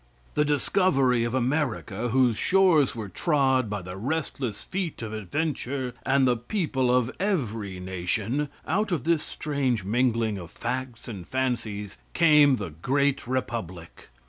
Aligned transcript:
The 0.33 0.43
discovery 0.43 1.23
of 1.25 1.35
America, 1.35 2.09
whose 2.09 2.35
shores 2.35 2.95
were 2.95 3.07
trod 3.07 3.69
by 3.69 3.83
the 3.83 3.95
restless 3.95 4.63
feet 4.63 5.03
of 5.03 5.13
adventure 5.13 5.93
and 6.03 6.27
the 6.27 6.35
people 6.37 6.91
of 6.91 7.11
every 7.19 7.79
nation 7.79 8.49
out 8.65 8.91
of 8.91 9.03
this 9.03 9.21
strange 9.21 9.83
mingling 9.83 10.39
of 10.39 10.49
facts 10.49 11.07
and 11.07 11.27
fancies 11.27 11.97
came 12.13 12.55
the 12.55 12.71
great 12.71 13.27
Republic. 13.27 14.09